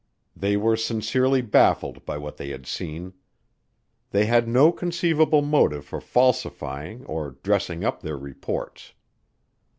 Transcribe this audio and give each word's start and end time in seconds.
They 0.35 0.57
were 0.57 0.75
sincerely 0.77 1.43
baffled 1.43 2.05
by 2.07 2.17
what 2.17 2.37
they 2.37 2.49
had 2.49 2.65
seen. 2.65 3.13
They 4.09 4.25
had 4.25 4.47
no 4.47 4.71
conceivable 4.71 5.43
motive 5.43 5.85
for 5.85 6.01
falsifying 6.01 7.05
or 7.05 7.37
"dressing 7.43 7.83
up" 7.85 8.01
their 8.01 8.17
reports. 8.17 8.93